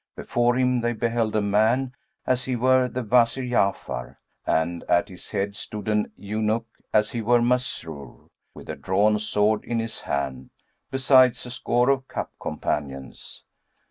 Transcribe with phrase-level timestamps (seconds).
[0.15, 1.93] Before him they beheld a man,
[2.25, 4.15] as he were the Wazir Ja'afar,
[4.47, 9.63] and at his head stood an eunuch, as he were Masrur, with a drawn sword
[9.63, 10.49] in his hand;
[10.89, 13.43] besides a score of cup companions.